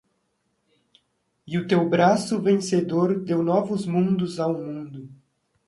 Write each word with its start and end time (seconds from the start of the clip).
E 1.45 1.59
o 1.59 1.67
teu 1.67 1.87
braço 1.87 2.41
vencedor 2.41 3.19
deu 3.23 3.43
novos 3.43 3.85
mundos 3.85 4.39
ao 4.39 4.51
mundo 4.51 5.07